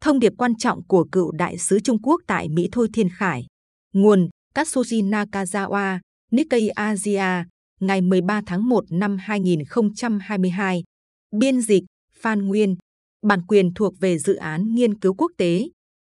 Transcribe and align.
Thông 0.00 0.20
điệp 0.20 0.32
quan 0.38 0.56
trọng 0.56 0.84
của 0.84 1.06
cựu 1.12 1.32
đại 1.32 1.58
sứ 1.58 1.80
Trung 1.80 2.02
Quốc 2.02 2.20
tại 2.26 2.48
Mỹ 2.48 2.68
Thôi 2.72 2.88
Thiên 2.92 3.08
Khải. 3.08 3.46
Nguồn 3.94 4.28
Katsuji 4.54 5.10
Nakazawa, 5.10 5.98
Nikkei 6.30 6.68
Asia, 6.68 7.44
ngày 7.80 8.00
13 8.00 8.40
tháng 8.46 8.68
1 8.68 8.84
năm 8.90 9.16
2022. 9.20 10.84
Biên 11.36 11.60
dịch 11.60 11.82
Phan 12.20 12.46
Nguyên. 12.46 12.76
Bản 13.26 13.46
quyền 13.46 13.74
thuộc 13.74 13.94
về 14.00 14.18
dự 14.18 14.34
án 14.34 14.74
nghiên 14.74 14.98
cứu 14.98 15.14
quốc 15.14 15.32
tế. 15.36 15.68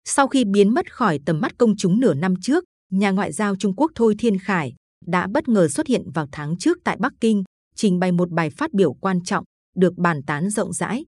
Sau 0.05 0.29
khi 0.29 0.45
biến 0.45 0.75
mất 0.75 0.95
khỏi 0.95 1.19
tầm 1.27 1.41
mắt 1.41 1.53
công 1.59 1.77
chúng 1.77 2.01
nửa 2.01 2.15
năm 2.15 2.35
trước, 2.43 2.65
nhà 2.91 3.11
ngoại 3.11 3.33
giao 3.33 3.57
Trung 3.57 3.77
Quốc 3.77 3.91
Thôi 3.95 4.15
Thiên 4.19 4.39
Khải 4.39 4.75
đã 5.07 5.27
bất 5.27 5.49
ngờ 5.49 5.69
xuất 5.69 5.87
hiện 5.87 6.11
vào 6.15 6.27
tháng 6.33 6.59
trước 6.59 6.79
tại 6.85 6.97
Bắc 7.01 7.13
Kinh, 7.21 7.45
trình 7.75 7.99
bày 7.99 8.13
một 8.13 8.31
bài 8.31 8.51
phát 8.51 8.73
biểu 8.73 8.93
quan 8.93 9.25
trọng, 9.25 9.45
được 9.77 9.95
bàn 9.97 10.23
tán 10.27 10.51
rộng 10.51 10.73
rãi. 10.73 11.05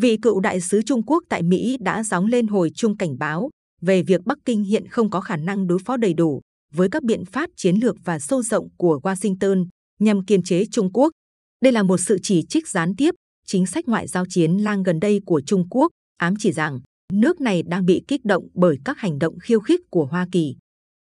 Vị 0.00 0.16
cựu 0.22 0.40
đại 0.40 0.60
sứ 0.60 0.82
Trung 0.82 1.02
Quốc 1.06 1.24
tại 1.28 1.42
Mỹ 1.42 1.76
đã 1.80 2.02
gióng 2.02 2.26
lên 2.26 2.46
hồi 2.46 2.70
chuông 2.74 2.96
cảnh 2.96 3.18
báo 3.18 3.50
về 3.80 4.02
việc 4.02 4.20
Bắc 4.24 4.38
Kinh 4.44 4.64
hiện 4.64 4.86
không 4.88 5.10
có 5.10 5.20
khả 5.20 5.36
năng 5.36 5.66
đối 5.66 5.78
phó 5.78 5.96
đầy 5.96 6.14
đủ 6.14 6.40
với 6.74 6.88
các 6.88 7.02
biện 7.02 7.24
pháp 7.24 7.50
chiến 7.56 7.76
lược 7.76 7.96
và 8.04 8.18
sâu 8.18 8.42
rộng 8.42 8.68
của 8.76 9.00
Washington 9.02 9.66
nhằm 10.00 10.24
kiềm 10.24 10.42
chế 10.42 10.64
Trung 10.70 10.92
Quốc. 10.92 11.12
Đây 11.60 11.72
là 11.72 11.82
một 11.82 11.98
sự 11.98 12.18
chỉ 12.22 12.42
trích 12.48 12.68
gián 12.68 12.96
tiếp 12.96 13.14
chính 13.46 13.66
sách 13.66 13.88
ngoại 13.88 14.06
giao 14.06 14.24
chiến 14.28 14.56
lang 14.56 14.82
gần 14.82 15.00
đây 15.00 15.20
của 15.26 15.40
Trung 15.46 15.68
Quốc, 15.70 15.92
ám 16.16 16.34
chỉ 16.38 16.52
rằng 16.52 16.80
nước 17.12 17.40
này 17.40 17.62
đang 17.62 17.86
bị 17.86 18.02
kích 18.08 18.24
động 18.24 18.48
bởi 18.54 18.78
các 18.84 18.98
hành 18.98 19.18
động 19.18 19.38
khiêu 19.38 19.60
khích 19.60 19.80
của 19.90 20.06
Hoa 20.06 20.26
Kỳ. 20.32 20.56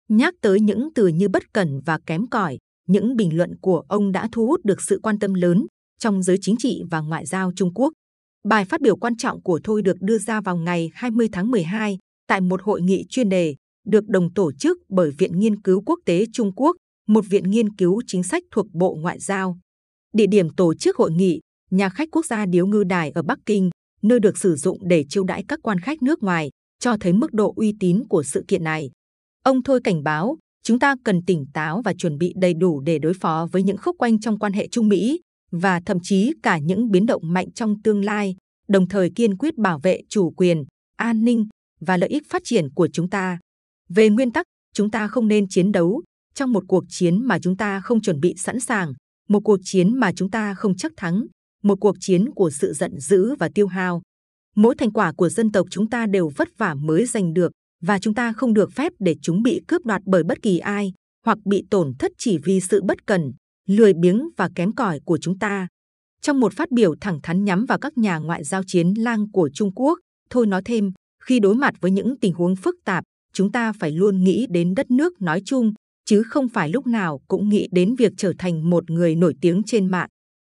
Nhắc 0.09 0.33
tới 0.41 0.59
những 0.59 0.89
từ 0.95 1.07
như 1.07 1.27
bất 1.27 1.53
cẩn 1.53 1.79
và 1.85 1.99
kém 2.05 2.27
cỏi, 2.27 2.57
những 2.87 3.15
bình 3.15 3.37
luận 3.37 3.51
của 3.61 3.83
ông 3.87 4.11
đã 4.11 4.29
thu 4.31 4.47
hút 4.47 4.65
được 4.65 4.81
sự 4.81 4.99
quan 5.03 5.19
tâm 5.19 5.33
lớn 5.33 5.65
trong 5.99 6.23
giới 6.23 6.37
chính 6.41 6.55
trị 6.57 6.81
và 6.91 6.99
ngoại 6.99 7.25
giao 7.25 7.51
Trung 7.55 7.73
Quốc. 7.73 7.93
Bài 8.43 8.65
phát 8.65 8.81
biểu 8.81 8.95
quan 8.95 9.17
trọng 9.17 9.41
của 9.41 9.59
Thôi 9.63 9.81
được 9.81 9.97
đưa 10.01 10.17
ra 10.17 10.41
vào 10.41 10.57
ngày 10.57 10.91
20 10.93 11.29
tháng 11.31 11.51
12 11.51 11.97
tại 12.27 12.41
một 12.41 12.61
hội 12.63 12.81
nghị 12.81 13.05
chuyên 13.09 13.29
đề 13.29 13.55
được 13.87 14.07
đồng 14.07 14.33
tổ 14.33 14.51
chức 14.51 14.77
bởi 14.89 15.11
Viện 15.11 15.39
Nghiên 15.39 15.61
cứu 15.61 15.83
Quốc 15.85 15.99
tế 16.05 16.25
Trung 16.33 16.51
Quốc, 16.55 16.75
một 17.07 17.25
viện 17.29 17.43
nghiên 17.43 17.75
cứu 17.75 18.01
chính 18.07 18.23
sách 18.23 18.43
thuộc 18.51 18.67
Bộ 18.73 18.97
Ngoại 19.01 19.19
giao. 19.19 19.59
Địa 20.13 20.27
điểm 20.27 20.49
tổ 20.49 20.73
chức 20.73 20.97
hội 20.97 21.11
nghị, 21.11 21.39
nhà 21.71 21.89
khách 21.89 22.09
quốc 22.11 22.25
gia 22.25 22.45
Điếu 22.45 22.67
Ngư 22.67 22.83
Đài 22.83 23.11
ở 23.11 23.21
Bắc 23.21 23.39
Kinh, 23.45 23.69
nơi 24.01 24.19
được 24.19 24.37
sử 24.37 24.55
dụng 24.55 24.77
để 24.81 25.05
chiêu 25.09 25.23
đãi 25.23 25.43
các 25.47 25.59
quan 25.63 25.79
khách 25.79 26.01
nước 26.01 26.23
ngoài, 26.23 26.49
cho 26.79 26.97
thấy 26.99 27.13
mức 27.13 27.33
độ 27.33 27.53
uy 27.55 27.75
tín 27.79 28.03
của 28.09 28.23
sự 28.23 28.45
kiện 28.47 28.63
này. 28.63 28.91
Ông 29.43 29.63
Thôi 29.63 29.79
cảnh 29.83 30.03
báo, 30.03 30.37
chúng 30.63 30.79
ta 30.79 30.95
cần 31.03 31.21
tỉnh 31.25 31.45
táo 31.53 31.81
và 31.81 31.93
chuẩn 31.97 32.17
bị 32.17 32.33
đầy 32.35 32.53
đủ 32.53 32.79
để 32.79 32.99
đối 32.99 33.13
phó 33.13 33.47
với 33.51 33.63
những 33.63 33.77
khúc 33.77 33.95
quanh 33.99 34.19
trong 34.19 34.39
quan 34.39 34.53
hệ 34.53 34.67
Trung 34.67 34.89
Mỹ 34.89 35.21
và 35.51 35.79
thậm 35.85 35.97
chí 36.03 36.33
cả 36.43 36.57
những 36.57 36.91
biến 36.91 37.05
động 37.05 37.21
mạnh 37.33 37.51
trong 37.51 37.81
tương 37.81 38.05
lai, 38.05 38.35
đồng 38.67 38.87
thời 38.87 39.11
kiên 39.15 39.37
quyết 39.37 39.57
bảo 39.57 39.79
vệ 39.79 40.01
chủ 40.09 40.31
quyền, 40.31 40.63
an 40.95 41.25
ninh 41.25 41.47
và 41.79 41.97
lợi 41.97 42.09
ích 42.09 42.23
phát 42.29 42.41
triển 42.45 42.69
của 42.73 42.87
chúng 42.93 43.09
ta. 43.09 43.39
Về 43.89 44.09
nguyên 44.09 44.31
tắc, 44.31 44.45
chúng 44.73 44.91
ta 44.91 45.07
không 45.07 45.27
nên 45.27 45.47
chiến 45.49 45.71
đấu 45.71 46.03
trong 46.33 46.53
một 46.53 46.63
cuộc 46.67 46.83
chiến 46.89 47.21
mà 47.25 47.39
chúng 47.39 47.57
ta 47.57 47.81
không 47.81 48.01
chuẩn 48.01 48.19
bị 48.19 48.33
sẵn 48.37 48.59
sàng, 48.59 48.93
một 49.29 49.39
cuộc 49.43 49.59
chiến 49.63 49.99
mà 49.99 50.11
chúng 50.15 50.29
ta 50.29 50.53
không 50.53 50.75
chắc 50.75 50.91
thắng, 50.97 51.25
một 51.63 51.77
cuộc 51.81 51.95
chiến 51.99 52.31
của 52.35 52.49
sự 52.49 52.73
giận 52.73 52.99
dữ 52.99 53.35
và 53.35 53.49
tiêu 53.55 53.67
hao. 53.67 54.01
Mỗi 54.55 54.75
thành 54.75 54.91
quả 54.91 55.13
của 55.13 55.29
dân 55.29 55.51
tộc 55.51 55.67
chúng 55.71 55.89
ta 55.89 56.05
đều 56.05 56.31
vất 56.35 56.57
vả 56.57 56.73
mới 56.73 57.05
giành 57.05 57.33
được 57.33 57.51
và 57.83 57.99
chúng 57.99 58.13
ta 58.13 58.33
không 58.33 58.53
được 58.53 58.71
phép 58.71 58.93
để 58.99 59.15
chúng 59.21 59.43
bị 59.43 59.61
cướp 59.67 59.85
đoạt 59.85 60.01
bởi 60.05 60.23
bất 60.23 60.41
kỳ 60.41 60.57
ai 60.57 60.93
hoặc 61.25 61.37
bị 61.45 61.63
tổn 61.69 61.93
thất 61.99 62.11
chỉ 62.17 62.37
vì 62.37 62.59
sự 62.59 62.81
bất 62.83 63.05
cần, 63.05 63.31
lười 63.67 63.93
biếng 63.93 64.29
và 64.37 64.49
kém 64.55 64.75
cỏi 64.75 64.99
của 65.05 65.17
chúng 65.17 65.39
ta. 65.39 65.67
Trong 66.21 66.39
một 66.39 66.53
phát 66.53 66.71
biểu 66.71 66.95
thẳng 67.01 67.19
thắn 67.23 67.43
nhắm 67.43 67.65
vào 67.65 67.77
các 67.79 67.97
nhà 67.97 68.17
ngoại 68.17 68.43
giao 68.43 68.63
chiến 68.67 68.93
lang 68.97 69.31
của 69.31 69.49
Trung 69.53 69.71
Quốc, 69.75 69.99
Thôi 70.29 70.47
nói 70.47 70.61
thêm, 70.65 70.91
khi 71.23 71.39
đối 71.39 71.55
mặt 71.55 71.73
với 71.81 71.91
những 71.91 72.19
tình 72.19 72.33
huống 72.33 72.55
phức 72.55 72.75
tạp, 72.85 73.03
chúng 73.33 73.51
ta 73.51 73.73
phải 73.73 73.91
luôn 73.91 74.23
nghĩ 74.23 74.47
đến 74.49 74.75
đất 74.75 74.91
nước 74.91 75.21
nói 75.21 75.41
chung, 75.45 75.73
chứ 76.05 76.23
không 76.23 76.49
phải 76.49 76.69
lúc 76.69 76.87
nào 76.87 77.19
cũng 77.27 77.49
nghĩ 77.49 77.67
đến 77.71 77.95
việc 77.95 78.13
trở 78.17 78.33
thành 78.39 78.69
một 78.69 78.89
người 78.89 79.15
nổi 79.15 79.33
tiếng 79.41 79.63
trên 79.63 79.91
mạng. 79.91 80.09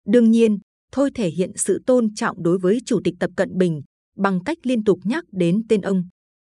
Đương 0.06 0.30
nhiên, 0.30 0.58
Thôi 0.92 1.10
thể 1.14 1.28
hiện 1.28 1.50
sự 1.56 1.82
tôn 1.86 2.14
trọng 2.14 2.42
đối 2.42 2.58
với 2.58 2.78
Chủ 2.86 3.00
tịch 3.04 3.14
Tập 3.20 3.30
Cận 3.36 3.58
Bình 3.58 3.82
bằng 4.16 4.44
cách 4.44 4.58
liên 4.62 4.84
tục 4.84 4.98
nhắc 5.04 5.24
đến 5.32 5.62
tên 5.68 5.80
ông. 5.80 6.04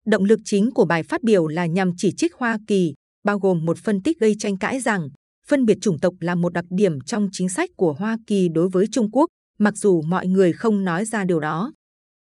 Động 0.06 0.24
lực 0.24 0.40
chính 0.44 0.70
của 0.70 0.84
bài 0.84 1.02
phát 1.02 1.22
biểu 1.22 1.46
là 1.46 1.66
nhằm 1.66 1.92
chỉ 1.96 2.12
trích 2.16 2.34
Hoa 2.34 2.58
Kỳ, 2.66 2.94
bao 3.24 3.38
gồm 3.38 3.64
một 3.64 3.78
phân 3.78 4.02
tích 4.02 4.18
gây 4.18 4.34
tranh 4.38 4.56
cãi 4.56 4.80
rằng 4.80 5.08
phân 5.48 5.66
biệt 5.66 5.78
chủng 5.80 5.98
tộc 5.98 6.14
là 6.20 6.34
một 6.34 6.52
đặc 6.52 6.64
điểm 6.70 7.00
trong 7.00 7.28
chính 7.32 7.48
sách 7.48 7.70
của 7.76 7.92
Hoa 7.92 8.18
Kỳ 8.26 8.48
đối 8.48 8.68
với 8.68 8.86
Trung 8.92 9.10
Quốc, 9.12 9.26
mặc 9.58 9.76
dù 9.76 10.02
mọi 10.02 10.26
người 10.26 10.52
không 10.52 10.84
nói 10.84 11.04
ra 11.04 11.24
điều 11.24 11.40
đó. 11.40 11.72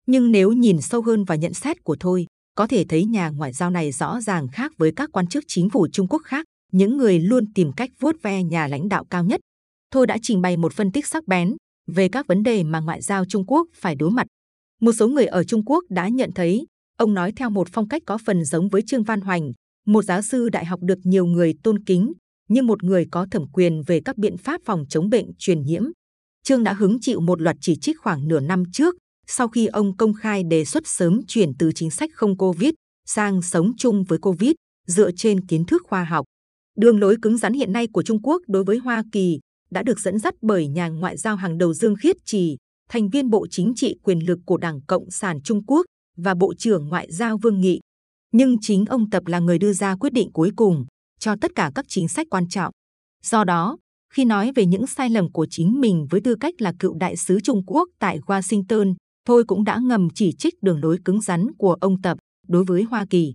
Nhưng 0.07 0.31
nếu 0.31 0.51
nhìn 0.51 0.81
sâu 0.81 1.01
hơn 1.01 1.23
vào 1.23 1.37
nhận 1.37 1.53
xét 1.53 1.83
của 1.83 1.97
Thôi, 1.99 2.25
có 2.55 2.67
thể 2.67 2.85
thấy 2.89 3.05
nhà 3.05 3.29
ngoại 3.29 3.53
giao 3.53 3.69
này 3.69 3.91
rõ 3.91 4.21
ràng 4.21 4.47
khác 4.47 4.71
với 4.77 4.91
các 4.95 5.09
quan 5.13 5.27
chức 5.27 5.43
chính 5.47 5.69
phủ 5.69 5.87
Trung 5.91 6.07
Quốc 6.07 6.21
khác, 6.25 6.45
những 6.71 6.97
người 6.97 7.19
luôn 7.19 7.53
tìm 7.53 7.71
cách 7.71 7.89
vuốt 7.99 8.15
ve 8.21 8.43
nhà 8.43 8.67
lãnh 8.67 8.89
đạo 8.89 9.05
cao 9.09 9.23
nhất. 9.23 9.41
Thôi 9.91 10.07
đã 10.07 10.17
trình 10.21 10.41
bày 10.41 10.57
một 10.57 10.73
phân 10.73 10.91
tích 10.91 11.07
sắc 11.07 11.27
bén 11.27 11.55
về 11.87 12.09
các 12.09 12.27
vấn 12.27 12.43
đề 12.43 12.63
mà 12.63 12.79
ngoại 12.79 13.01
giao 13.01 13.25
Trung 13.25 13.45
Quốc 13.47 13.67
phải 13.75 13.95
đối 13.95 14.11
mặt. 14.11 14.27
Một 14.81 14.91
số 14.91 15.07
người 15.07 15.25
ở 15.25 15.43
Trung 15.43 15.65
Quốc 15.65 15.83
đã 15.89 16.07
nhận 16.07 16.31
thấy, 16.35 16.65
ông 16.97 17.13
nói 17.13 17.31
theo 17.31 17.49
một 17.49 17.67
phong 17.71 17.87
cách 17.87 18.01
có 18.05 18.17
phần 18.25 18.45
giống 18.45 18.69
với 18.69 18.81
Trương 18.87 19.03
Văn 19.03 19.21
Hoành, 19.21 19.51
một 19.85 20.03
giáo 20.03 20.21
sư 20.21 20.49
đại 20.49 20.65
học 20.65 20.79
được 20.83 20.99
nhiều 21.03 21.25
người 21.25 21.53
tôn 21.63 21.83
kính, 21.83 22.13
như 22.53 22.61
một 22.63 22.83
người 22.83 23.05
có 23.11 23.27
thẩm 23.31 23.47
quyền 23.53 23.81
về 23.87 24.01
các 24.05 24.17
biện 24.17 24.37
pháp 24.37 24.61
phòng 24.65 24.85
chống 24.89 25.09
bệnh 25.09 25.31
truyền 25.37 25.63
nhiễm. 25.63 25.83
Trương 26.43 26.63
đã 26.63 26.73
hứng 26.73 26.97
chịu 27.01 27.19
một 27.19 27.41
loạt 27.41 27.55
chỉ 27.61 27.75
trích 27.81 27.99
khoảng 27.99 28.27
nửa 28.27 28.39
năm 28.39 28.63
trước 28.71 28.95
sau 29.27 29.47
khi 29.47 29.65
ông 29.67 29.97
công 29.97 30.13
khai 30.13 30.43
đề 30.43 30.65
xuất 30.65 30.87
sớm 30.87 31.21
chuyển 31.27 31.51
từ 31.59 31.71
chính 31.75 31.91
sách 31.91 32.09
không 32.13 32.37
Covid 32.37 32.71
sang 33.05 33.41
sống 33.41 33.71
chung 33.77 34.03
với 34.03 34.19
Covid 34.19 34.51
dựa 34.87 35.11
trên 35.11 35.47
kiến 35.47 35.65
thức 35.65 35.81
khoa 35.85 36.03
học. 36.03 36.25
Đường 36.77 36.99
lối 36.99 37.15
cứng 37.21 37.37
rắn 37.37 37.53
hiện 37.53 37.73
nay 37.73 37.87
của 37.93 38.03
Trung 38.03 38.21
Quốc 38.21 38.41
đối 38.47 38.63
với 38.63 38.77
Hoa 38.77 39.03
Kỳ 39.11 39.39
đã 39.71 39.83
được 39.83 39.99
dẫn 39.99 40.19
dắt 40.19 40.33
bởi 40.41 40.67
nhà 40.67 40.87
ngoại 40.87 41.17
giao 41.17 41.35
hàng 41.35 41.57
đầu 41.57 41.73
Dương 41.73 41.95
Khiết 41.95 42.15
Trì, 42.25 42.57
thành 42.89 43.09
viên 43.09 43.29
Bộ 43.29 43.47
Chính 43.49 43.73
trị 43.75 43.95
quyền 44.03 44.19
lực 44.19 44.39
của 44.45 44.57
Đảng 44.57 44.81
Cộng 44.87 45.11
sản 45.11 45.41
Trung 45.43 45.65
Quốc 45.65 45.85
và 46.17 46.33
Bộ 46.33 46.53
trưởng 46.57 46.87
Ngoại 46.87 47.11
giao 47.11 47.37
Vương 47.37 47.61
Nghị. 47.61 47.79
Nhưng 48.31 48.55
chính 48.61 48.85
ông 48.85 49.09
Tập 49.09 49.27
là 49.27 49.39
người 49.39 49.59
đưa 49.59 49.73
ra 49.73 49.95
quyết 49.95 50.13
định 50.13 50.31
cuối 50.31 50.51
cùng 50.55 50.85
cho 51.23 51.35
tất 51.41 51.51
cả 51.55 51.71
các 51.75 51.85
chính 51.87 52.07
sách 52.07 52.27
quan 52.29 52.47
trọng. 52.49 52.71
Do 53.25 53.43
đó, 53.43 53.77
khi 54.13 54.25
nói 54.25 54.51
về 54.55 54.65
những 54.65 54.87
sai 54.87 55.09
lầm 55.09 55.31
của 55.31 55.47
chính 55.49 55.81
mình 55.81 56.07
với 56.09 56.21
tư 56.21 56.35
cách 56.39 56.61
là 56.61 56.73
cựu 56.79 56.93
đại 56.93 57.17
sứ 57.17 57.39
Trung 57.39 57.63
Quốc 57.67 57.89
tại 57.99 58.19
Washington, 58.19 58.95
Thôi 59.27 59.43
cũng 59.47 59.63
đã 59.63 59.79
ngầm 59.83 60.07
chỉ 60.15 60.33
trích 60.39 60.53
đường 60.61 60.83
lối 60.83 60.97
cứng 61.05 61.21
rắn 61.21 61.47
của 61.57 61.73
ông 61.81 62.01
Tập 62.01 62.17
đối 62.47 62.63
với 62.63 62.83
Hoa 62.83 63.05
Kỳ. 63.09 63.33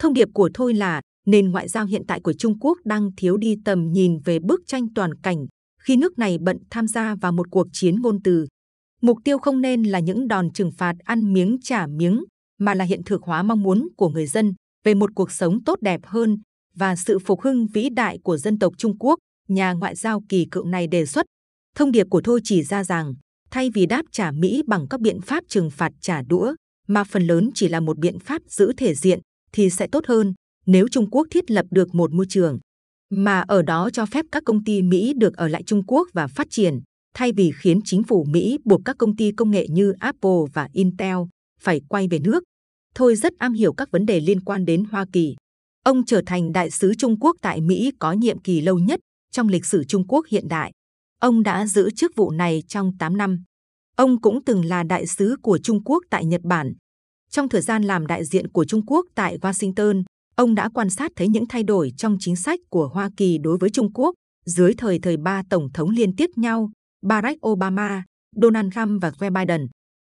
Thông 0.00 0.14
điệp 0.14 0.28
của 0.34 0.50
Thôi 0.54 0.74
là 0.74 1.00
nền 1.26 1.50
ngoại 1.50 1.68
giao 1.68 1.84
hiện 1.84 2.02
tại 2.08 2.20
của 2.20 2.32
Trung 2.32 2.58
Quốc 2.60 2.78
đang 2.84 3.10
thiếu 3.16 3.36
đi 3.36 3.56
tầm 3.64 3.92
nhìn 3.92 4.18
về 4.24 4.38
bức 4.38 4.60
tranh 4.66 4.86
toàn 4.94 5.14
cảnh 5.14 5.46
khi 5.82 5.96
nước 5.96 6.18
này 6.18 6.38
bận 6.38 6.58
tham 6.70 6.88
gia 6.88 7.14
vào 7.14 7.32
một 7.32 7.50
cuộc 7.50 7.66
chiến 7.72 8.02
ngôn 8.02 8.22
từ. 8.24 8.46
Mục 9.02 9.18
tiêu 9.24 9.38
không 9.38 9.60
nên 9.60 9.82
là 9.82 9.98
những 9.98 10.28
đòn 10.28 10.52
trừng 10.52 10.70
phạt 10.78 10.94
ăn 10.98 11.32
miếng 11.32 11.56
trả 11.62 11.86
miếng, 11.86 12.24
mà 12.58 12.74
là 12.74 12.84
hiện 12.84 13.02
thực 13.06 13.22
hóa 13.22 13.42
mong 13.42 13.62
muốn 13.62 13.88
của 13.96 14.08
người 14.08 14.26
dân 14.26 14.54
về 14.84 14.94
một 14.94 15.10
cuộc 15.14 15.32
sống 15.32 15.64
tốt 15.64 15.78
đẹp 15.82 16.00
hơn 16.04 16.38
và 16.74 16.96
sự 16.96 17.18
phục 17.18 17.40
hưng 17.40 17.66
vĩ 17.66 17.88
đại 17.90 18.18
của 18.24 18.36
dân 18.36 18.58
tộc 18.58 18.72
Trung 18.78 18.98
Quốc, 18.98 19.18
nhà 19.48 19.72
ngoại 19.72 19.94
giao 19.94 20.22
kỳ 20.28 20.46
cựu 20.50 20.64
này 20.64 20.86
đề 20.86 21.06
xuất. 21.06 21.26
Thông 21.76 21.92
điệp 21.92 22.06
của 22.10 22.20
Thôi 22.20 22.40
chỉ 22.44 22.62
ra 22.62 22.84
rằng, 22.84 23.14
thay 23.50 23.70
vì 23.74 23.86
đáp 23.86 24.02
trả 24.12 24.30
Mỹ 24.30 24.62
bằng 24.66 24.86
các 24.90 25.00
biện 25.00 25.20
pháp 25.20 25.44
trừng 25.48 25.70
phạt 25.70 25.92
trả 26.00 26.22
đũa, 26.22 26.54
mà 26.88 27.04
phần 27.04 27.26
lớn 27.26 27.50
chỉ 27.54 27.68
là 27.68 27.80
một 27.80 27.98
biện 27.98 28.18
pháp 28.18 28.42
giữ 28.48 28.72
thể 28.76 28.94
diện, 28.94 29.20
thì 29.52 29.70
sẽ 29.70 29.86
tốt 29.92 30.04
hơn 30.06 30.34
nếu 30.66 30.88
Trung 30.88 31.10
Quốc 31.10 31.26
thiết 31.30 31.50
lập 31.50 31.66
được 31.70 31.94
một 31.94 32.12
môi 32.12 32.26
trường 32.28 32.58
mà 33.10 33.40
ở 33.40 33.62
đó 33.62 33.90
cho 33.92 34.06
phép 34.06 34.24
các 34.32 34.42
công 34.46 34.64
ty 34.64 34.82
Mỹ 34.82 35.12
được 35.16 35.36
ở 35.36 35.48
lại 35.48 35.62
Trung 35.62 35.82
Quốc 35.86 36.08
và 36.12 36.26
phát 36.26 36.46
triển, 36.50 36.80
thay 37.14 37.32
vì 37.32 37.52
khiến 37.60 37.80
chính 37.84 38.02
phủ 38.02 38.24
Mỹ 38.28 38.58
buộc 38.64 38.80
các 38.84 38.96
công 38.98 39.16
ty 39.16 39.32
công 39.32 39.50
nghệ 39.50 39.66
như 39.70 39.92
Apple 40.00 40.40
và 40.54 40.68
Intel 40.72 41.16
phải 41.60 41.80
quay 41.88 42.08
về 42.08 42.18
nước. 42.18 42.42
Thôi 42.94 43.16
rất 43.16 43.32
am 43.38 43.52
hiểu 43.52 43.72
các 43.72 43.90
vấn 43.90 44.06
đề 44.06 44.20
liên 44.20 44.40
quan 44.40 44.64
đến 44.64 44.84
Hoa 44.90 45.06
Kỳ. 45.12 45.36
Ông 45.84 46.04
trở 46.04 46.20
thành 46.26 46.52
đại 46.52 46.70
sứ 46.70 46.94
Trung 46.94 47.18
Quốc 47.20 47.36
tại 47.42 47.60
Mỹ 47.60 47.90
có 47.98 48.12
nhiệm 48.12 48.38
kỳ 48.38 48.60
lâu 48.60 48.78
nhất 48.78 49.00
trong 49.30 49.48
lịch 49.48 49.66
sử 49.66 49.84
Trung 49.84 50.06
Quốc 50.08 50.26
hiện 50.30 50.48
đại. 50.48 50.72
Ông 51.20 51.42
đã 51.42 51.66
giữ 51.66 51.90
chức 51.90 52.12
vụ 52.16 52.30
này 52.30 52.62
trong 52.68 52.92
8 52.98 53.16
năm. 53.16 53.42
Ông 53.96 54.20
cũng 54.20 54.44
từng 54.44 54.64
là 54.64 54.82
đại 54.82 55.06
sứ 55.06 55.36
của 55.42 55.58
Trung 55.62 55.84
Quốc 55.84 56.04
tại 56.10 56.24
Nhật 56.24 56.40
Bản. 56.44 56.72
Trong 57.30 57.48
thời 57.48 57.60
gian 57.60 57.82
làm 57.82 58.06
đại 58.06 58.24
diện 58.24 58.48
của 58.48 58.64
Trung 58.64 58.86
Quốc 58.86 59.06
tại 59.14 59.38
Washington, 59.38 60.02
ông 60.36 60.54
đã 60.54 60.68
quan 60.74 60.90
sát 60.90 61.12
thấy 61.16 61.28
những 61.28 61.46
thay 61.48 61.62
đổi 61.62 61.92
trong 61.96 62.16
chính 62.20 62.36
sách 62.36 62.60
của 62.70 62.88
Hoa 62.88 63.10
Kỳ 63.16 63.38
đối 63.38 63.58
với 63.58 63.70
Trung 63.70 63.92
Quốc 63.92 64.14
dưới 64.46 64.74
thời 64.78 64.98
thời 64.98 65.16
ba 65.16 65.42
tổng 65.50 65.72
thống 65.74 65.90
liên 65.90 66.16
tiếp 66.16 66.30
nhau, 66.36 66.70
Barack 67.02 67.46
Obama, 67.46 68.04
Donald 68.42 68.74
Trump 68.74 69.02
và 69.02 69.10
Joe 69.10 69.32
Biden. 69.32 69.66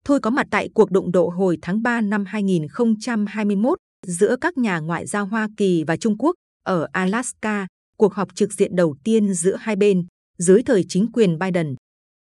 Thôi 0.06 0.20
có 0.20 0.30
mặt 0.30 0.48
tại 0.52 0.70
cuộc 0.74 0.92
đụng 0.92 1.12
độ 1.12 1.30
hồi 1.30 1.58
tháng 1.62 1.82
3 1.82 2.02
năm 2.02 2.26
2021 2.26 3.78
giữa 4.08 4.36
các 4.42 4.58
nhà 4.58 4.80
ngoại 4.80 5.06
giao 5.06 5.26
Hoa 5.26 5.48
Kỳ 5.58 5.84
và 5.84 5.98
Trung 5.98 6.18
Quốc 6.18 6.36
ở 6.64 6.88
Alaska, 6.92 7.68
cuộc 7.98 8.14
họp 8.14 8.36
trực 8.36 8.54
diện 8.54 8.76
đầu 8.76 8.96
tiên 9.04 9.34
giữa 9.34 9.56
hai 9.60 9.76
bên 9.76 10.06
dưới 10.38 10.64
thời 10.64 10.86
chính 10.90 11.12
quyền 11.12 11.40
Biden. 11.40 11.76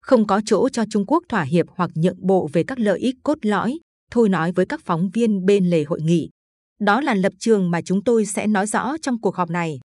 Không 0.03 0.27
có 0.27 0.41
chỗ 0.47 0.69
cho 0.69 0.85
Trung 0.91 1.07
Quốc 1.07 1.23
thỏa 1.29 1.43
hiệp 1.43 1.67
hoặc 1.69 1.91
nhượng 1.95 2.27
bộ 2.27 2.49
về 2.53 2.65
các 2.67 2.79
lợi 2.79 2.99
ích 2.99 3.15
cốt 3.23 3.39
lõi, 3.43 3.79
Thôi 4.11 4.29
nói 4.29 4.53
với 4.53 4.67
các 4.67 4.81
phóng 4.85 5.11
viên 5.11 5.45
bên 5.45 5.71
lề 5.71 5.85
hội 5.85 6.01
nghị. 6.03 6.29
Đó 6.81 7.01
là 7.01 7.15
lập 7.15 7.33
trường 7.39 7.71
mà 7.71 7.81
chúng 7.83 8.05
tôi 8.05 8.27
sẽ 8.27 8.47
nói 8.47 8.67
rõ 8.67 8.97
trong 9.03 9.21
cuộc 9.21 9.37
họp 9.37 9.51
này. 9.51 9.81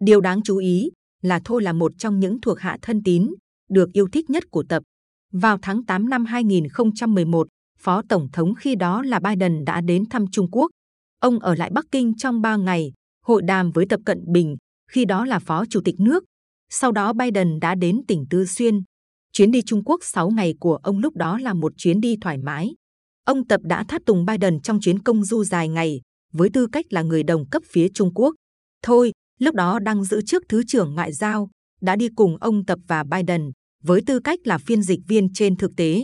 Điều 0.00 0.20
đáng 0.20 0.42
chú 0.42 0.56
ý 0.56 0.90
là 1.22 1.40
Thôi 1.44 1.62
là 1.62 1.72
một 1.72 1.92
trong 1.98 2.20
những 2.20 2.40
thuộc 2.40 2.58
hạ 2.60 2.78
thân 2.82 3.02
tín, 3.02 3.30
được 3.70 3.92
yêu 3.92 4.08
thích 4.12 4.30
nhất 4.30 4.44
của 4.50 4.64
tập. 4.68 4.82
Vào 5.32 5.58
tháng 5.62 5.84
8 5.84 6.10
năm 6.10 6.24
2011, 6.24 7.48
Phó 7.78 8.02
Tổng 8.08 8.28
thống 8.32 8.54
khi 8.54 8.74
đó 8.74 9.02
là 9.02 9.20
Biden 9.20 9.64
đã 9.64 9.80
đến 9.80 10.04
thăm 10.10 10.24
Trung 10.32 10.50
Quốc. 10.50 10.70
Ông 11.22 11.38
ở 11.38 11.54
lại 11.54 11.70
Bắc 11.74 11.84
Kinh 11.90 12.14
trong 12.16 12.40
3 12.40 12.56
ngày, 12.56 12.92
hội 13.26 13.42
đàm 13.42 13.70
với 13.70 13.86
Tập 13.88 14.00
Cận 14.06 14.18
Bình, 14.32 14.56
khi 14.90 15.04
đó 15.04 15.24
là 15.24 15.38
Phó 15.38 15.64
Chủ 15.70 15.80
tịch 15.84 15.94
nước. 15.98 16.24
Sau 16.70 16.92
đó 16.92 17.12
Biden 17.12 17.60
đã 17.60 17.74
đến 17.74 18.00
tỉnh 18.08 18.24
Tư 18.30 18.46
Xuyên. 18.46 18.82
Chuyến 19.32 19.50
đi 19.50 19.62
Trung 19.66 19.84
Quốc 19.84 20.00
6 20.02 20.30
ngày 20.30 20.54
của 20.60 20.76
ông 20.76 20.98
lúc 20.98 21.16
đó 21.16 21.38
là 21.38 21.54
một 21.54 21.72
chuyến 21.76 22.00
đi 22.00 22.16
thoải 22.20 22.38
mái. 22.38 22.74
Ông 23.24 23.46
Tập 23.46 23.60
đã 23.64 23.84
thắt 23.88 24.02
tùng 24.06 24.24
Biden 24.24 24.60
trong 24.60 24.80
chuyến 24.80 25.02
công 25.02 25.24
du 25.24 25.44
dài 25.44 25.68
ngày, 25.68 26.00
với 26.32 26.50
tư 26.52 26.66
cách 26.72 26.86
là 26.90 27.02
người 27.02 27.22
đồng 27.22 27.48
cấp 27.50 27.62
phía 27.72 27.88
Trung 27.94 28.14
Quốc. 28.14 28.34
Thôi, 28.82 29.12
lúc 29.38 29.54
đó 29.54 29.78
đang 29.78 30.04
giữ 30.04 30.22
chức 30.26 30.42
Thứ 30.48 30.62
trưởng 30.66 30.94
Ngoại 30.94 31.12
giao, 31.12 31.48
đã 31.80 31.96
đi 31.96 32.08
cùng 32.16 32.36
ông 32.40 32.64
Tập 32.64 32.78
và 32.86 33.04
Biden, 33.04 33.50
với 33.82 34.00
tư 34.06 34.20
cách 34.20 34.38
là 34.44 34.58
phiên 34.58 34.82
dịch 34.82 35.00
viên 35.08 35.32
trên 35.32 35.56
thực 35.56 35.70
tế. 35.76 36.02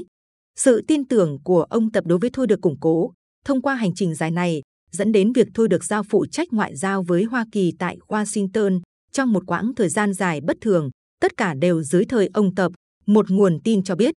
Sự 0.57 0.83
tin 0.89 1.09
tưởng 1.09 1.39
của 1.45 1.63
ông 1.63 1.93
Tập 1.93 2.05
đối 2.07 2.19
với 2.19 2.31
Thôi 2.33 2.47
được 2.47 2.61
củng 2.61 2.81
cố, 2.81 3.13
thông 3.45 3.63
qua 3.63 3.75
hành 3.75 3.95
trình 3.95 4.15
dài 4.15 4.31
này, 4.31 4.63
dẫn 4.91 5.13
đến 5.13 5.33
việc 5.33 5.49
Thôi 5.55 5.69
được 5.69 5.85
giao 5.85 6.03
phụ 6.03 6.27
trách 6.27 6.49
ngoại 6.53 6.77
giao 6.77 7.03
với 7.03 7.25
Hoa 7.25 7.45
Kỳ 7.53 7.73
tại 7.79 7.99
Washington 8.09 8.81
trong 9.13 9.33
một 9.33 9.43
quãng 9.47 9.75
thời 9.77 9.89
gian 9.89 10.13
dài 10.13 10.41
bất 10.41 10.57
thường, 10.61 10.91
tất 11.21 11.37
cả 11.37 11.55
đều 11.55 11.83
dưới 11.83 12.05
thời 12.05 12.31
ông 12.33 12.55
Tập, 12.55 12.73
một 13.07 13.31
nguồn 13.31 13.59
tin 13.65 13.83
cho 13.83 13.97
biết. 13.97 14.15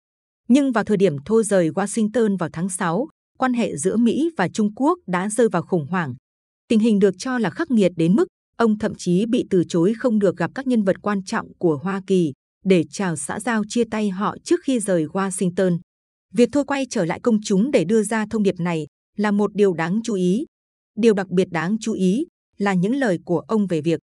Nhưng 0.48 0.72
vào 0.72 0.84
thời 0.84 0.98
điểm 0.98 1.16
Thôi 1.26 1.44
rời 1.44 1.70
Washington 1.70 2.38
vào 2.38 2.50
tháng 2.54 2.70
6, 2.70 3.08
quan 3.38 3.54
hệ 3.54 3.78
giữa 3.78 3.98
Mỹ 3.98 4.30
và 4.38 4.48
Trung 4.50 4.74
Quốc 4.76 5.00
đã 5.08 5.30
rơi 5.30 5.50
vào 5.52 5.62
khủng 5.62 5.88
hoảng. 5.88 6.16
Tình 6.68 6.80
hình 6.80 7.00
được 7.00 7.16
cho 7.18 7.38
là 7.38 7.50
khắc 7.50 7.72
nghiệt 7.72 7.92
đến 7.96 8.16
mức 8.16 8.28
ông 8.58 8.78
thậm 8.78 8.94
chí 8.98 9.26
bị 9.26 9.46
từ 9.50 9.64
chối 9.70 9.94
không 9.98 10.20
được 10.20 10.38
gặp 10.38 10.52
các 10.56 10.68
nhân 10.68 10.84
vật 10.84 10.96
quan 11.02 11.24
trọng 11.24 11.54
của 11.58 11.78
Hoa 11.78 12.02
Kỳ 12.08 12.34
để 12.66 12.84
chào 12.92 13.16
xã 13.16 13.40
giao 13.40 13.64
chia 13.68 13.84
tay 13.92 14.10
họ 14.10 14.36
trước 14.44 14.60
khi 14.64 14.80
rời 14.80 15.06
Washington. 15.06 15.80
Việc 16.34 16.50
thôi 16.52 16.64
quay 16.68 16.86
trở 16.90 17.06
lại 17.06 17.20
công 17.20 17.38
chúng 17.44 17.72
để 17.72 17.84
đưa 17.84 18.04
ra 18.04 18.26
thông 18.30 18.44
điệp 18.44 18.60
này 18.60 18.88
là 19.18 19.32
một 19.32 19.56
điều 19.56 19.74
đáng 19.74 20.00
chú 20.04 20.14
ý. 20.14 20.46
Điều 21.00 21.14
đặc 21.14 21.30
biệt 21.30 21.48
đáng 21.52 21.78
chú 21.82 21.94
ý 21.94 22.26
là 22.58 22.74
những 22.74 22.96
lời 22.96 23.20
của 23.26 23.40
ông 23.40 23.68
về 23.68 23.82
việc 23.82 24.00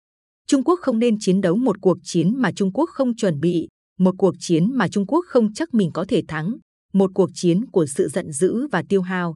Trung 0.48 0.64
Quốc 0.64 0.80
không 0.82 1.00
nên 1.00 1.18
chiến 1.20 1.42
đấu 1.42 1.56
một 1.56 1.82
cuộc 1.82 1.98
chiến 2.04 2.34
mà 2.38 2.52
Trung 2.52 2.72
Quốc 2.74 2.90
không 2.90 3.16
chuẩn 3.16 3.40
bị, 3.40 3.68
một 4.00 4.16
cuộc 4.18 4.36
chiến 4.40 4.72
mà 4.74 4.88
Trung 4.88 5.06
Quốc 5.08 5.26
không 5.28 5.54
chắc 5.54 5.74
mình 5.74 5.92
có 5.94 6.06
thể 6.08 6.22
thắng, 6.28 6.58
một 6.94 7.12
cuộc 7.14 7.30
chiến 7.34 7.66
của 7.66 7.86
sự 7.86 8.08
giận 8.08 8.32
dữ 8.32 8.68
và 8.72 8.84
tiêu 8.90 9.02
hao. 9.02 9.36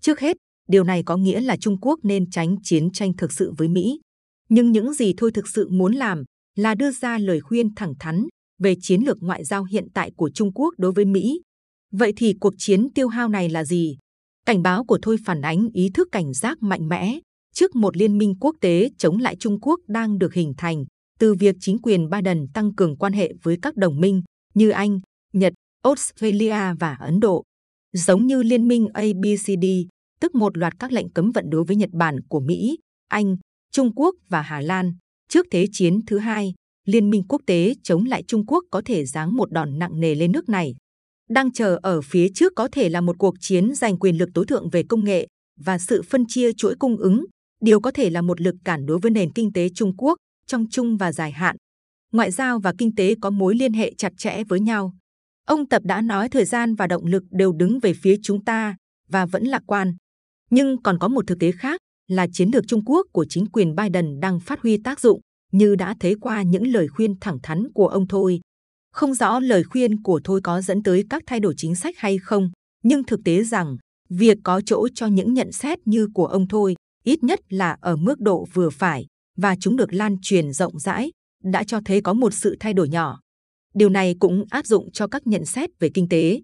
Trước 0.00 0.20
hết, 0.20 0.36
điều 0.68 0.84
này 0.84 1.02
có 1.02 1.16
nghĩa 1.16 1.40
là 1.40 1.56
Trung 1.56 1.80
Quốc 1.80 1.98
nên 2.02 2.30
tránh 2.30 2.56
chiến 2.62 2.90
tranh 2.90 3.12
thực 3.16 3.32
sự 3.32 3.52
với 3.58 3.68
Mỹ. 3.68 4.00
Nhưng 4.48 4.72
những 4.72 4.94
gì 4.94 5.14
thôi 5.16 5.30
thực 5.34 5.48
sự 5.48 5.68
muốn 5.68 5.94
làm 5.94 6.24
là 6.56 6.74
đưa 6.74 6.90
ra 6.90 7.18
lời 7.18 7.40
khuyên 7.40 7.74
thẳng 7.74 7.94
thắn 7.98 8.26
về 8.58 8.74
chiến 8.80 9.02
lược 9.02 9.16
ngoại 9.20 9.44
giao 9.44 9.64
hiện 9.64 9.88
tại 9.94 10.12
của 10.16 10.30
Trung 10.34 10.52
Quốc 10.52 10.74
đối 10.78 10.92
với 10.92 11.04
Mỹ. 11.04 11.40
Vậy 11.92 12.12
thì 12.16 12.34
cuộc 12.40 12.54
chiến 12.58 12.88
tiêu 12.94 13.08
hao 13.08 13.28
này 13.28 13.48
là 13.48 13.64
gì? 13.64 13.96
Cảnh 14.46 14.62
báo 14.62 14.84
của 14.84 14.98
Thôi 15.02 15.16
phản 15.24 15.42
ánh 15.42 15.68
ý 15.72 15.90
thức 15.94 16.08
cảnh 16.12 16.32
giác 16.32 16.62
mạnh 16.62 16.88
mẽ 16.88 17.18
trước 17.54 17.76
một 17.76 17.96
liên 17.96 18.18
minh 18.18 18.34
quốc 18.40 18.56
tế 18.60 18.90
chống 18.98 19.18
lại 19.18 19.36
Trung 19.36 19.60
Quốc 19.60 19.80
đang 19.88 20.18
được 20.18 20.34
hình 20.34 20.52
thành 20.56 20.84
từ 21.18 21.34
việc 21.34 21.56
chính 21.60 21.78
quyền 21.82 22.10
Biden 22.10 22.46
tăng 22.54 22.74
cường 22.74 22.96
quan 22.96 23.12
hệ 23.12 23.32
với 23.42 23.58
các 23.62 23.76
đồng 23.76 24.00
minh 24.00 24.22
như 24.54 24.70
Anh, 24.70 25.00
Nhật, 25.32 25.52
Australia 25.82 26.74
và 26.80 26.94
Ấn 26.94 27.20
Độ. 27.20 27.44
Giống 27.92 28.26
như 28.26 28.42
liên 28.42 28.68
minh 28.68 28.88
ABCD, 28.94 29.66
tức 30.20 30.34
một 30.34 30.58
loạt 30.58 30.72
các 30.78 30.92
lệnh 30.92 31.10
cấm 31.10 31.32
vận 31.32 31.50
đối 31.50 31.64
với 31.64 31.76
Nhật 31.76 31.90
Bản 31.92 32.20
của 32.28 32.40
Mỹ, 32.40 32.78
Anh, 33.08 33.36
Trung 33.72 33.94
Quốc 33.94 34.14
và 34.28 34.42
Hà 34.42 34.60
Lan. 34.60 34.92
Trước 35.28 35.46
Thế 35.50 35.66
chiến 35.72 36.00
thứ 36.06 36.18
hai, 36.18 36.54
liên 36.86 37.10
minh 37.10 37.22
quốc 37.28 37.42
tế 37.46 37.74
chống 37.82 38.04
lại 38.04 38.22
Trung 38.26 38.46
Quốc 38.46 38.64
có 38.70 38.82
thể 38.84 39.04
giáng 39.04 39.36
một 39.36 39.52
đòn 39.52 39.78
nặng 39.78 40.00
nề 40.00 40.14
lên 40.14 40.32
nước 40.32 40.48
này. 40.48 40.74
Đang 41.30 41.52
chờ 41.52 41.78
ở 41.82 42.00
phía 42.00 42.28
trước 42.34 42.52
có 42.56 42.68
thể 42.72 42.88
là 42.88 43.00
một 43.00 43.16
cuộc 43.18 43.34
chiến 43.40 43.74
giành 43.74 43.98
quyền 43.98 44.18
lực 44.18 44.28
tối 44.34 44.46
thượng 44.46 44.70
về 44.70 44.82
công 44.82 45.04
nghệ 45.04 45.26
và 45.60 45.78
sự 45.78 46.02
phân 46.02 46.24
chia 46.28 46.52
chuỗi 46.52 46.74
cung 46.78 46.96
ứng, 46.96 47.24
điều 47.62 47.80
có 47.80 47.90
thể 47.90 48.10
là 48.10 48.22
một 48.22 48.40
lực 48.40 48.54
cản 48.64 48.86
đối 48.86 48.98
với 48.98 49.10
nền 49.10 49.32
kinh 49.32 49.52
tế 49.52 49.68
Trung 49.74 49.96
Quốc 49.96 50.18
trong 50.46 50.66
chung 50.70 50.96
và 50.96 51.12
dài 51.12 51.32
hạn. 51.32 51.56
Ngoại 52.12 52.30
giao 52.30 52.58
và 52.58 52.72
kinh 52.78 52.94
tế 52.94 53.14
có 53.20 53.30
mối 53.30 53.54
liên 53.54 53.72
hệ 53.72 53.92
chặt 53.98 54.12
chẽ 54.16 54.44
với 54.48 54.60
nhau. 54.60 54.92
Ông 55.46 55.68
Tập 55.68 55.82
đã 55.84 56.02
nói 56.02 56.28
thời 56.28 56.44
gian 56.44 56.74
và 56.74 56.86
động 56.86 57.06
lực 57.06 57.22
đều 57.30 57.52
đứng 57.52 57.78
về 57.78 57.92
phía 58.02 58.16
chúng 58.22 58.44
ta 58.44 58.76
và 59.08 59.26
vẫn 59.26 59.44
lạc 59.44 59.62
quan. 59.66 59.94
Nhưng 60.50 60.82
còn 60.82 60.98
có 60.98 61.08
một 61.08 61.26
thực 61.26 61.38
tế 61.38 61.52
khác 61.52 61.80
là 62.08 62.26
chiến 62.32 62.50
lược 62.52 62.64
Trung 62.68 62.84
Quốc 62.84 63.06
của 63.12 63.26
chính 63.28 63.46
quyền 63.46 63.74
Biden 63.74 64.20
đang 64.20 64.40
phát 64.40 64.60
huy 64.62 64.76
tác 64.84 65.00
dụng 65.00 65.20
như 65.52 65.74
đã 65.74 65.94
thấy 66.00 66.14
qua 66.20 66.42
những 66.42 66.66
lời 66.66 66.88
khuyên 66.88 67.14
thẳng 67.20 67.38
thắn 67.42 67.72
của 67.74 67.88
ông 67.88 68.08
Thôi. 68.08 68.40
Không 68.92 69.14
rõ 69.14 69.40
lời 69.40 69.64
khuyên 69.64 70.02
của 70.02 70.20
Thôi 70.24 70.40
có 70.44 70.60
dẫn 70.60 70.82
tới 70.82 71.04
các 71.10 71.22
thay 71.26 71.40
đổi 71.40 71.54
chính 71.56 71.74
sách 71.74 71.94
hay 71.98 72.18
không, 72.18 72.50
nhưng 72.82 73.04
thực 73.04 73.20
tế 73.24 73.44
rằng 73.44 73.76
việc 74.08 74.38
có 74.44 74.60
chỗ 74.60 74.88
cho 74.94 75.06
những 75.06 75.34
nhận 75.34 75.52
xét 75.52 75.78
như 75.84 76.08
của 76.14 76.26
ông 76.26 76.48
Thôi, 76.48 76.74
ít 77.04 77.24
nhất 77.24 77.40
là 77.48 77.76
ở 77.80 77.96
mức 77.96 78.20
độ 78.20 78.46
vừa 78.52 78.70
phải 78.70 79.06
và 79.36 79.56
chúng 79.60 79.76
được 79.76 79.92
lan 79.92 80.16
truyền 80.22 80.52
rộng 80.52 80.78
rãi, 80.78 81.10
đã 81.44 81.64
cho 81.64 81.80
thấy 81.84 82.00
có 82.00 82.12
một 82.12 82.34
sự 82.34 82.56
thay 82.60 82.74
đổi 82.74 82.88
nhỏ. 82.88 83.20
Điều 83.74 83.88
này 83.88 84.14
cũng 84.20 84.44
áp 84.50 84.66
dụng 84.66 84.90
cho 84.92 85.06
các 85.06 85.26
nhận 85.26 85.44
xét 85.44 85.70
về 85.78 85.90
kinh 85.94 86.08
tế. 86.08 86.40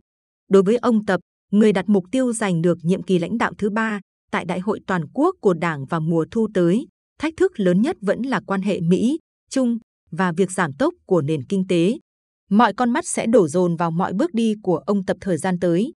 Đối 0.49 0.63
với 0.63 0.77
ông 0.77 1.07
Tập, 1.07 1.21
người 1.53 1.73
đặt 1.73 1.89
mục 1.89 2.05
tiêu 2.11 2.33
giành 2.33 2.63
được 2.63 2.79
nhiệm 2.83 3.03
kỳ 3.03 3.19
lãnh 3.19 3.39
đạo 3.39 3.53
thứ 3.59 3.71
ba 3.71 4.01
tại 4.31 4.45
Đại 4.45 4.61
hội 4.61 4.81
toàn 4.87 5.03
quốc 5.15 5.37
của 5.41 5.55
Đảng 5.55 5.85
vào 5.85 6.01
mùa 6.01 6.27
thu 6.31 6.49
tới, 6.55 6.87
thách 7.19 7.35
thức 7.37 7.61
lớn 7.61 7.83
nhất 7.83 7.97
vẫn 8.01 8.23
là 8.23 8.41
quan 8.47 8.63
hệ 8.63 8.81
Mỹ, 8.81 9.19
Trung 9.51 9.79
và 10.11 10.33
việc 10.33 10.51
giảm 10.51 10.73
tốc 10.73 10.95
của 11.07 11.23
nền 11.23 11.45
kinh 11.45 11.67
tế. 11.69 11.99
Mọi 12.51 12.73
con 12.73 12.91
mắt 12.91 13.05
sẽ 13.07 13.27
đổ 13.27 13.49
dồn 13.49 13.77
vào 13.77 13.91
mọi 13.91 14.13
bước 14.13 14.35
đi 14.35 14.55
của 14.63 14.77
ông 14.77 15.05
Tập 15.05 15.17
thời 15.21 15.37
gian 15.37 15.59
tới. 15.61 15.93